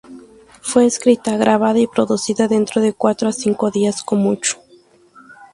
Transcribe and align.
Fue 0.63 0.87
escrita, 0.87 1.37
grabada 1.37 1.77
y 1.77 1.85
producida 1.85 2.47
dentro 2.47 2.81
de 2.81 2.93
cuatro 2.93 3.29
o 3.29 3.31
cinco 3.31 3.69
días, 3.69 4.01
como 4.01 4.23
mucho. 4.23 4.57